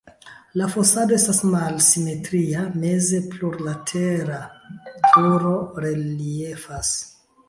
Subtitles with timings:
[0.59, 4.39] La fasado estas malsimetria, meze plurlatera
[5.11, 5.53] turo
[5.85, 6.91] reliefas.